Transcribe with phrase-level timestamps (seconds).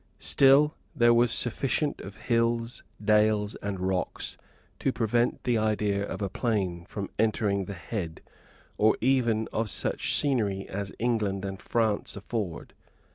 [0.17, 4.35] Still there was sufficient of hills, dales, and rocks
[4.79, 8.19] to prevent the idea of a plain from entering the head,
[8.79, 12.73] or even of such scenery as England and France afford.